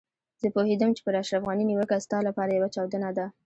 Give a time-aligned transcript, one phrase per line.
[0.41, 3.25] زه پوهېدم چې پر اشرف غني نيوکه ستا لپاره يوه چاودنه ده.